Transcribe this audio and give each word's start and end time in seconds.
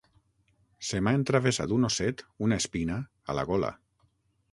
Se 0.91 1.01
m'ha 1.07 1.11
entravessat 1.17 1.73
un 1.75 1.85
osset, 1.89 2.23
una 2.47 2.57
espina, 2.63 2.97
a 3.33 3.37
la 3.41 3.45
gola. 3.51 3.71